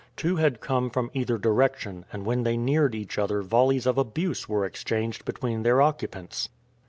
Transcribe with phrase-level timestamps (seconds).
[0.15, 4.49] Two had come from either direction, and when they neared each other volleys of abuse
[4.49, 6.49] were exchanged between their occupants.